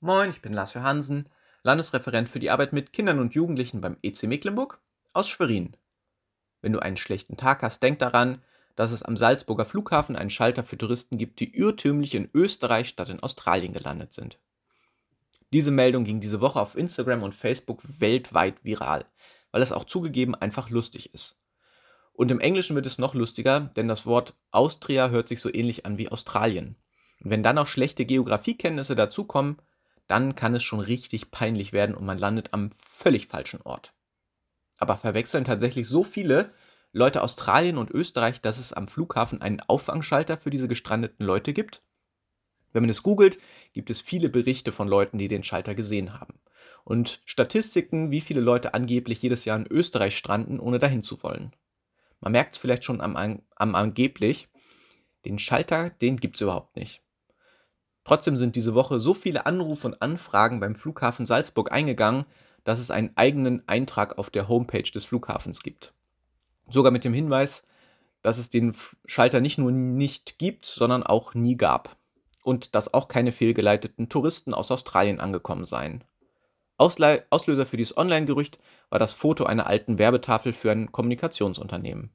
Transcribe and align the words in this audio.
Moin, 0.00 0.28
ich 0.28 0.42
bin 0.42 0.52
Lars 0.52 0.74
Johansen, 0.74 1.26
Landesreferent 1.62 2.28
für 2.28 2.38
die 2.38 2.50
Arbeit 2.50 2.74
mit 2.74 2.92
Kindern 2.92 3.18
und 3.18 3.34
Jugendlichen 3.34 3.80
beim 3.80 3.96
EC 4.02 4.24
Mecklenburg 4.24 4.78
aus 5.14 5.26
Schwerin. 5.26 5.74
Wenn 6.60 6.74
du 6.74 6.80
einen 6.80 6.98
schlechten 6.98 7.38
Tag 7.38 7.62
hast, 7.62 7.82
denk 7.82 7.98
daran, 7.98 8.42
dass 8.74 8.92
es 8.92 9.02
am 9.02 9.16
Salzburger 9.16 9.64
Flughafen 9.64 10.14
einen 10.14 10.28
Schalter 10.28 10.64
für 10.64 10.76
Touristen 10.76 11.16
gibt, 11.16 11.40
die 11.40 11.56
irrtümlich 11.56 12.14
in 12.14 12.28
Österreich 12.34 12.88
statt 12.88 13.08
in 13.08 13.20
Australien 13.20 13.72
gelandet 13.72 14.12
sind. 14.12 14.38
Diese 15.50 15.70
Meldung 15.70 16.04
ging 16.04 16.20
diese 16.20 16.42
Woche 16.42 16.60
auf 16.60 16.76
Instagram 16.76 17.22
und 17.22 17.34
Facebook 17.34 17.82
weltweit 17.86 18.62
viral, 18.64 19.06
weil 19.50 19.62
es 19.62 19.72
auch 19.72 19.84
zugegeben 19.84 20.34
einfach 20.34 20.68
lustig 20.68 21.14
ist. 21.14 21.38
Und 22.12 22.30
im 22.30 22.40
Englischen 22.40 22.76
wird 22.76 22.84
es 22.84 22.98
noch 22.98 23.14
lustiger, 23.14 23.60
denn 23.60 23.88
das 23.88 24.04
Wort 24.04 24.34
Austria 24.50 25.08
hört 25.08 25.28
sich 25.28 25.40
so 25.40 25.52
ähnlich 25.52 25.86
an 25.86 25.96
wie 25.96 26.10
Australien. 26.10 26.76
Und 27.22 27.30
wenn 27.30 27.42
dann 27.42 27.56
noch 27.56 27.66
schlechte 27.66 28.04
Geografiekenntnisse 28.04 28.94
dazukommen, 28.94 29.56
dann 30.06 30.34
kann 30.34 30.54
es 30.54 30.62
schon 30.62 30.80
richtig 30.80 31.30
peinlich 31.30 31.72
werden 31.72 31.94
und 31.94 32.04
man 32.04 32.18
landet 32.18 32.52
am 32.52 32.70
völlig 32.78 33.26
falschen 33.26 33.62
Ort. 33.62 33.92
Aber 34.76 34.96
verwechseln 34.96 35.44
tatsächlich 35.44 35.88
so 35.88 36.02
viele 36.02 36.52
Leute 36.92 37.22
Australien 37.22 37.76
und 37.76 37.90
Österreich, 37.90 38.40
dass 38.40 38.58
es 38.58 38.72
am 38.72 38.88
Flughafen 38.88 39.42
einen 39.42 39.60
Auffangschalter 39.60 40.38
für 40.38 40.50
diese 40.50 40.68
gestrandeten 40.68 41.26
Leute 41.26 41.52
gibt? 41.52 41.82
Wenn 42.72 42.82
man 42.82 42.90
es 42.90 43.02
googelt, 43.02 43.38
gibt 43.72 43.90
es 43.90 44.00
viele 44.00 44.28
Berichte 44.28 44.72
von 44.72 44.88
Leuten, 44.88 45.18
die 45.18 45.28
den 45.28 45.44
Schalter 45.44 45.74
gesehen 45.74 46.14
haben. 46.14 46.40
Und 46.84 47.20
Statistiken, 47.24 48.10
wie 48.10 48.20
viele 48.20 48.40
Leute 48.40 48.74
angeblich 48.74 49.20
jedes 49.22 49.44
Jahr 49.44 49.58
in 49.58 49.66
Österreich 49.66 50.16
stranden, 50.16 50.60
ohne 50.60 50.78
dahin 50.78 51.02
zu 51.02 51.22
wollen. 51.22 51.52
Man 52.20 52.32
merkt 52.32 52.54
es 52.54 52.58
vielleicht 52.58 52.84
schon 52.84 53.00
am, 53.00 53.16
am 53.16 53.74
angeblich, 53.74 54.48
den 55.24 55.38
Schalter, 55.38 55.90
den 55.90 56.18
gibt 56.18 56.36
es 56.36 56.42
überhaupt 56.42 56.76
nicht. 56.76 57.02
Trotzdem 58.06 58.36
sind 58.36 58.54
diese 58.54 58.76
Woche 58.76 59.00
so 59.00 59.14
viele 59.14 59.46
Anrufe 59.46 59.88
und 59.88 60.00
Anfragen 60.00 60.60
beim 60.60 60.76
Flughafen 60.76 61.26
Salzburg 61.26 61.72
eingegangen, 61.72 62.24
dass 62.62 62.78
es 62.78 62.92
einen 62.92 63.10
eigenen 63.16 63.66
Eintrag 63.66 64.16
auf 64.16 64.30
der 64.30 64.48
Homepage 64.48 64.88
des 64.88 65.04
Flughafens 65.04 65.60
gibt. 65.60 65.92
Sogar 66.68 66.92
mit 66.92 67.02
dem 67.02 67.12
Hinweis, 67.12 67.64
dass 68.22 68.38
es 68.38 68.48
den 68.48 68.76
Schalter 69.06 69.40
nicht 69.40 69.58
nur 69.58 69.72
nicht 69.72 70.38
gibt, 70.38 70.66
sondern 70.66 71.02
auch 71.02 71.34
nie 71.34 71.56
gab. 71.56 71.96
Und 72.44 72.76
dass 72.76 72.94
auch 72.94 73.08
keine 73.08 73.32
fehlgeleiteten 73.32 74.08
Touristen 74.08 74.54
aus 74.54 74.70
Australien 74.70 75.18
angekommen 75.18 75.64
seien. 75.64 76.04
Ausle 76.76 77.26
Auslöser 77.30 77.66
für 77.66 77.76
dieses 77.76 77.96
Online-Gerücht 77.96 78.60
war 78.88 79.00
das 79.00 79.14
Foto 79.14 79.46
einer 79.46 79.66
alten 79.66 79.98
Werbetafel 79.98 80.52
für 80.52 80.70
ein 80.70 80.92
Kommunikationsunternehmen. 80.92 82.12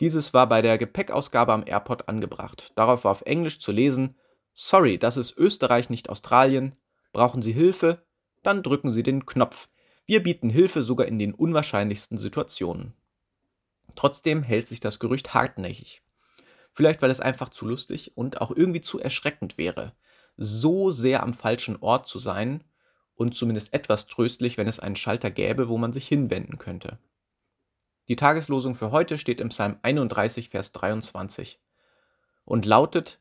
Dieses 0.00 0.34
war 0.34 0.50
bei 0.50 0.60
der 0.60 0.76
Gepäckausgabe 0.76 1.54
am 1.54 1.64
Airport 1.66 2.10
angebracht. 2.10 2.72
Darauf 2.74 3.04
war 3.04 3.12
auf 3.12 3.22
Englisch 3.22 3.58
zu 3.58 3.72
lesen, 3.72 4.14
Sorry, 4.60 4.98
das 4.98 5.16
ist 5.16 5.38
Österreich, 5.38 5.88
nicht 5.88 6.10
Australien. 6.10 6.76
Brauchen 7.12 7.42
Sie 7.42 7.52
Hilfe? 7.52 8.04
Dann 8.42 8.64
drücken 8.64 8.90
Sie 8.90 9.04
den 9.04 9.24
Knopf. 9.24 9.68
Wir 10.04 10.20
bieten 10.20 10.50
Hilfe 10.50 10.82
sogar 10.82 11.06
in 11.06 11.16
den 11.16 11.32
unwahrscheinlichsten 11.32 12.18
Situationen. 12.18 12.92
Trotzdem 13.94 14.42
hält 14.42 14.66
sich 14.66 14.80
das 14.80 14.98
Gerücht 14.98 15.32
hartnäckig. 15.32 16.02
Vielleicht 16.72 17.00
weil 17.02 17.12
es 17.12 17.20
einfach 17.20 17.50
zu 17.50 17.68
lustig 17.68 18.16
und 18.16 18.40
auch 18.40 18.50
irgendwie 18.50 18.80
zu 18.80 18.98
erschreckend 18.98 19.58
wäre, 19.58 19.92
so 20.36 20.90
sehr 20.90 21.22
am 21.22 21.34
falschen 21.34 21.76
Ort 21.76 22.08
zu 22.08 22.18
sein 22.18 22.64
und 23.14 23.36
zumindest 23.36 23.72
etwas 23.72 24.08
tröstlich, 24.08 24.58
wenn 24.58 24.66
es 24.66 24.80
einen 24.80 24.96
Schalter 24.96 25.30
gäbe, 25.30 25.68
wo 25.68 25.78
man 25.78 25.92
sich 25.92 26.08
hinwenden 26.08 26.58
könnte. 26.58 26.98
Die 28.08 28.16
Tageslosung 28.16 28.74
für 28.74 28.90
heute 28.90 29.18
steht 29.18 29.38
im 29.38 29.50
Psalm 29.50 29.78
31, 29.82 30.48
Vers 30.48 30.72
23 30.72 31.60
und 32.44 32.66
lautet, 32.66 33.20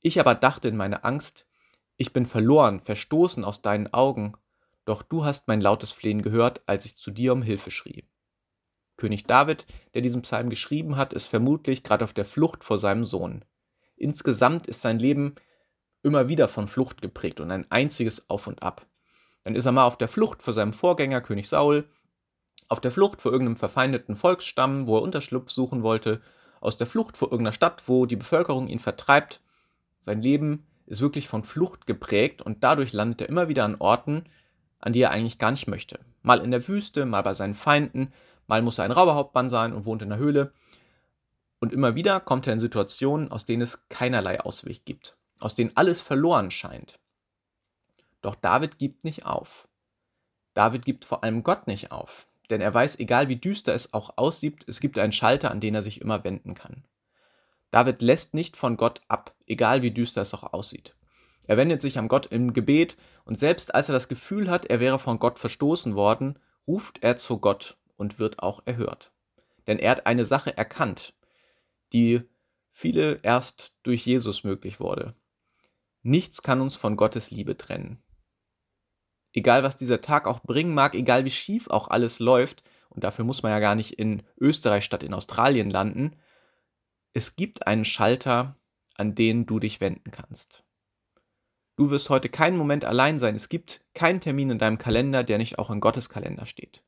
ich 0.00 0.20
aber 0.20 0.34
dachte 0.34 0.68
in 0.68 0.76
meiner 0.76 1.04
Angst, 1.04 1.46
ich 1.96 2.12
bin 2.12 2.26
verloren, 2.26 2.80
verstoßen 2.80 3.44
aus 3.44 3.62
deinen 3.62 3.92
Augen, 3.92 4.34
doch 4.84 5.02
du 5.02 5.24
hast 5.24 5.48
mein 5.48 5.60
lautes 5.60 5.92
Flehen 5.92 6.22
gehört, 6.22 6.62
als 6.66 6.84
ich 6.84 6.96
zu 6.96 7.10
dir 7.10 7.32
um 7.32 7.42
Hilfe 7.42 7.70
schrie. 7.70 8.04
König 8.96 9.24
David, 9.24 9.66
der 9.94 10.02
diesen 10.02 10.22
Psalm 10.22 10.48
geschrieben 10.48 10.96
hat, 10.96 11.12
ist 11.12 11.26
vermutlich 11.26 11.82
gerade 11.82 12.04
auf 12.04 12.12
der 12.12 12.24
Flucht 12.24 12.64
vor 12.64 12.78
seinem 12.78 13.04
Sohn. 13.04 13.44
Insgesamt 13.96 14.66
ist 14.66 14.80
sein 14.80 14.98
Leben 14.98 15.34
immer 16.02 16.28
wieder 16.28 16.48
von 16.48 16.68
Flucht 16.68 17.02
geprägt 17.02 17.40
und 17.40 17.50
ein 17.50 17.70
einziges 17.70 18.30
Auf 18.30 18.46
und 18.46 18.62
Ab. 18.62 18.86
Dann 19.44 19.54
ist 19.54 19.66
er 19.66 19.72
mal 19.72 19.86
auf 19.86 19.98
der 19.98 20.08
Flucht 20.08 20.42
vor 20.42 20.54
seinem 20.54 20.72
Vorgänger 20.72 21.20
König 21.20 21.48
Saul, 21.48 21.88
auf 22.68 22.80
der 22.80 22.90
Flucht 22.90 23.20
vor 23.22 23.32
irgendeinem 23.32 23.56
verfeindeten 23.56 24.16
Volksstamm, 24.16 24.86
wo 24.86 24.96
er 24.96 25.02
Unterschlupf 25.02 25.50
suchen 25.50 25.82
wollte, 25.82 26.20
aus 26.60 26.76
der 26.76 26.86
Flucht 26.86 27.16
vor 27.16 27.28
irgendeiner 27.30 27.52
Stadt, 27.52 27.82
wo 27.86 28.06
die 28.06 28.16
Bevölkerung 28.16 28.68
ihn 28.68 28.80
vertreibt, 28.80 29.40
sein 30.06 30.22
Leben 30.22 30.64
ist 30.86 31.00
wirklich 31.00 31.26
von 31.26 31.42
Flucht 31.42 31.84
geprägt 31.88 32.40
und 32.40 32.62
dadurch 32.62 32.92
landet 32.92 33.22
er 33.22 33.28
immer 33.28 33.48
wieder 33.48 33.64
an 33.64 33.74
Orten, 33.80 34.22
an 34.78 34.92
die 34.92 35.00
er 35.00 35.10
eigentlich 35.10 35.38
gar 35.38 35.50
nicht 35.50 35.66
möchte. 35.66 35.98
Mal 36.22 36.38
in 36.38 36.52
der 36.52 36.66
Wüste, 36.68 37.06
mal 37.06 37.22
bei 37.22 37.34
seinen 37.34 37.54
Feinden, 37.54 38.12
mal 38.46 38.62
muss 38.62 38.78
er 38.78 38.84
ein 38.84 38.92
Rauberhauptmann 38.92 39.50
sein 39.50 39.72
und 39.72 39.84
wohnt 39.84 40.02
in 40.02 40.10
der 40.10 40.18
Höhle. 40.18 40.52
Und 41.58 41.72
immer 41.72 41.96
wieder 41.96 42.20
kommt 42.20 42.46
er 42.46 42.52
in 42.52 42.60
Situationen, 42.60 43.32
aus 43.32 43.46
denen 43.46 43.62
es 43.62 43.88
keinerlei 43.88 44.40
Ausweg 44.40 44.84
gibt, 44.84 45.16
aus 45.40 45.56
denen 45.56 45.72
alles 45.74 46.00
verloren 46.00 46.52
scheint. 46.52 47.00
Doch 48.20 48.36
David 48.36 48.78
gibt 48.78 49.02
nicht 49.02 49.26
auf. 49.26 49.66
David 50.54 50.84
gibt 50.84 51.04
vor 51.04 51.24
allem 51.24 51.42
Gott 51.42 51.66
nicht 51.66 51.90
auf, 51.90 52.28
denn 52.48 52.60
er 52.60 52.72
weiß, 52.72 53.00
egal 53.00 53.26
wie 53.26 53.36
düster 53.36 53.74
es 53.74 53.92
auch 53.92 54.10
aussieht, 54.14 54.64
es 54.68 54.78
gibt 54.78 55.00
einen 55.00 55.10
Schalter, 55.10 55.50
an 55.50 55.58
den 55.58 55.74
er 55.74 55.82
sich 55.82 56.00
immer 56.00 56.22
wenden 56.22 56.54
kann. 56.54 56.84
David 57.70 58.02
lässt 58.02 58.34
nicht 58.34 58.56
von 58.56 58.76
Gott 58.76 59.00
ab, 59.08 59.34
egal 59.46 59.82
wie 59.82 59.90
düster 59.90 60.22
es 60.22 60.34
auch 60.34 60.52
aussieht. 60.52 60.94
Er 61.46 61.56
wendet 61.56 61.80
sich 61.80 61.98
an 61.98 62.08
Gott 62.08 62.26
im 62.26 62.52
Gebet 62.52 62.96
und 63.24 63.38
selbst 63.38 63.74
als 63.74 63.88
er 63.88 63.92
das 63.92 64.08
Gefühl 64.08 64.50
hat, 64.50 64.66
er 64.66 64.80
wäre 64.80 64.98
von 64.98 65.18
Gott 65.18 65.38
verstoßen 65.38 65.94
worden, 65.94 66.38
ruft 66.66 67.02
er 67.02 67.16
zu 67.16 67.38
Gott 67.38 67.78
und 67.96 68.18
wird 68.18 68.42
auch 68.42 68.62
erhört. 68.64 69.12
Denn 69.66 69.78
er 69.78 69.92
hat 69.92 70.06
eine 70.06 70.24
Sache 70.24 70.56
erkannt, 70.56 71.14
die 71.92 72.22
viele 72.72 73.20
erst 73.22 73.72
durch 73.82 74.04
Jesus 74.04 74.44
möglich 74.44 74.80
wurde. 74.80 75.14
Nichts 76.02 76.42
kann 76.42 76.60
uns 76.60 76.76
von 76.76 76.96
Gottes 76.96 77.30
Liebe 77.30 77.56
trennen. 77.56 78.02
Egal 79.32 79.62
was 79.62 79.76
dieser 79.76 80.00
Tag 80.00 80.26
auch 80.26 80.40
bringen 80.40 80.74
mag, 80.74 80.94
egal 80.94 81.24
wie 81.24 81.30
schief 81.30 81.68
auch 81.68 81.88
alles 81.88 82.20
läuft, 82.20 82.62
und 82.88 83.04
dafür 83.04 83.24
muss 83.24 83.42
man 83.42 83.52
ja 83.52 83.60
gar 83.60 83.74
nicht 83.74 83.92
in 83.92 84.22
Österreich 84.38 84.84
statt 84.84 85.02
in 85.02 85.12
Australien 85.12 85.68
landen, 85.68 86.16
es 87.16 87.34
gibt 87.34 87.66
einen 87.66 87.86
Schalter, 87.86 88.58
an 88.94 89.14
den 89.14 89.46
du 89.46 89.58
dich 89.58 89.80
wenden 89.80 90.10
kannst. 90.10 90.64
Du 91.76 91.88
wirst 91.88 92.10
heute 92.10 92.28
keinen 92.28 92.58
Moment 92.58 92.84
allein 92.84 93.18
sein. 93.18 93.34
Es 93.34 93.48
gibt 93.48 93.80
keinen 93.94 94.20
Termin 94.20 94.50
in 94.50 94.58
deinem 94.58 94.76
Kalender, 94.76 95.24
der 95.24 95.38
nicht 95.38 95.58
auch 95.58 95.70
in 95.70 95.80
Gottes 95.80 96.10
Kalender 96.10 96.44
steht. 96.44 96.84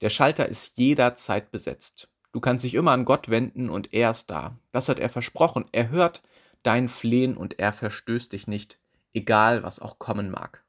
Der 0.00 0.08
Schalter 0.08 0.48
ist 0.48 0.78
jederzeit 0.78 1.50
besetzt. 1.50 2.08
Du 2.32 2.40
kannst 2.40 2.64
dich 2.64 2.72
immer 2.72 2.92
an 2.92 3.04
Gott 3.04 3.28
wenden 3.28 3.68
und 3.68 3.92
er 3.92 4.12
ist 4.12 4.30
da. 4.30 4.58
Das 4.72 4.88
hat 4.88 4.98
er 4.98 5.10
versprochen. 5.10 5.66
Er 5.72 5.90
hört 5.90 6.22
dein 6.62 6.88
Flehen 6.88 7.36
und 7.36 7.58
er 7.58 7.74
verstößt 7.74 8.32
dich 8.32 8.46
nicht, 8.46 8.80
egal 9.12 9.62
was 9.62 9.78
auch 9.78 9.98
kommen 9.98 10.30
mag. 10.30 10.64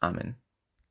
Amen. 0.00 0.40